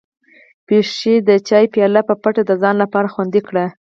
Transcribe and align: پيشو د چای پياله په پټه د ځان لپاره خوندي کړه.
پيشو 0.67 1.13
د 1.27 1.29
چای 1.47 1.65
پياله 1.73 2.01
په 2.09 2.13
پټه 2.21 2.41
د 2.47 2.51
ځان 2.61 2.75
لپاره 2.83 3.11
خوندي 3.13 3.41
کړه. 3.47 3.65